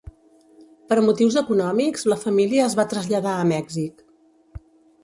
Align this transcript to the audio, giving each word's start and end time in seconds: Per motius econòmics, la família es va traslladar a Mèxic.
Per 0.91 0.95
motius 1.07 1.37
econòmics, 1.43 2.07
la 2.15 2.19
família 2.25 2.65
es 2.71 2.79
va 2.81 2.87
traslladar 2.95 3.37
a 3.43 3.47
Mèxic. 3.55 4.05